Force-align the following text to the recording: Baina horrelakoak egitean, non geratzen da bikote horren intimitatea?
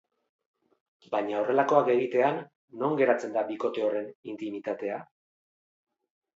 Baina 1.15 1.35
horrelakoak 1.41 1.91
egitean, 1.97 2.41
non 2.85 2.97
geratzen 3.03 3.37
da 3.37 3.45
bikote 3.53 3.87
horren 3.91 4.11
intimitatea? 4.37 5.01